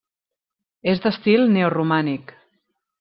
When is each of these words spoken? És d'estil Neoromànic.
És 0.93 1.03
d'estil 1.05 1.45
Neoromànic. 1.57 2.35